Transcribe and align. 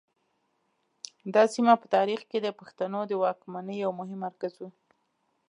دا 1.33 1.43
سیمه 1.53 1.73
په 1.81 1.87
تاریخ 1.95 2.21
کې 2.29 2.37
د 2.41 2.47
پښتنو 2.59 2.99
د 3.07 3.11
واکمنۍ 3.23 3.75
یو 3.83 3.91
مهم 3.99 4.19
مرکز 4.27 4.53
و 4.57 4.63